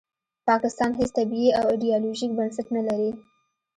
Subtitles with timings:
[0.47, 3.11] پاکستان هیڅ طبیعي او ایډیالوژیک بنسټ نلري